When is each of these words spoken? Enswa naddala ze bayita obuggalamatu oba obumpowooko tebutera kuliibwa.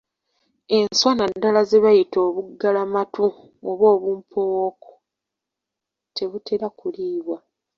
Enswa 0.77 1.11
naddala 1.13 1.61
ze 1.69 1.77
bayita 1.85 2.17
obuggalamatu 2.27 3.25
oba 3.71 3.85
obumpowooko 3.95 4.91
tebutera 6.15 6.67
kuliibwa. 6.77 7.37